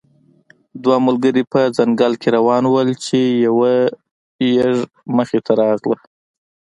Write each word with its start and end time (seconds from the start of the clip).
دوه 0.83 0.97
ملګري 1.07 1.43
په 1.51 1.59
ځنګل 1.77 2.13
کې 2.21 2.29
روان 2.37 2.63
وو 2.67 2.81
چې 3.05 3.17
یو 3.45 3.55
یږه 4.57 4.73
مخې 5.17 5.39
ته 5.45 5.51
راغله. 5.61 5.97